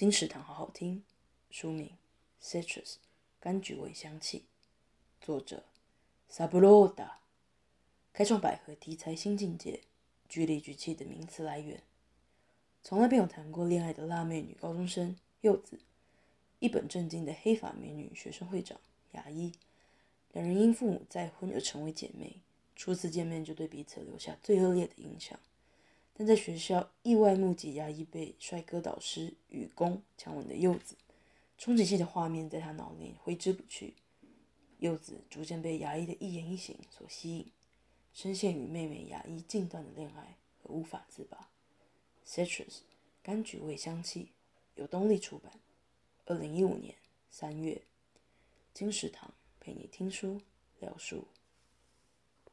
[0.00, 1.02] 金石堂好好听。
[1.50, 1.90] 书名
[2.42, 2.94] 《Citrus》，
[3.42, 4.46] 柑橘味香气。
[5.20, 5.66] 作者
[6.32, 7.16] ：saburoda。
[8.10, 9.82] 开创百合题材新境界，
[10.26, 11.82] 具力举气的名词来源。
[12.82, 15.78] 从来没有谈过恋爱的辣妹女高中生柚子，
[16.60, 18.80] 一本正经的黑发美女学生会长
[19.12, 19.52] 牙医。
[20.32, 22.40] 两人因父母再婚而成为姐妹，
[22.74, 25.38] 初次见面就对彼此留下最恶劣的印象。
[26.14, 30.96] 但在学校意外目击牙医被帅哥导师雨宫强吻的柚子，
[31.56, 33.94] 冲击性的画面在他脑内挥之不去。
[34.78, 37.52] 柚子逐渐被牙医的一言一行所吸引，
[38.12, 41.50] 深陷与妹妹牙医禁断的恋爱而无法自拔。
[42.26, 42.80] Citrus，
[43.24, 44.32] 柑橘味香气，
[44.76, 45.52] 由东立出版，
[46.26, 46.94] 二零一五年
[47.30, 47.82] 三月，
[48.72, 49.32] 金石堂。
[49.62, 50.40] 陪你听书，
[50.78, 51.26] 聊书。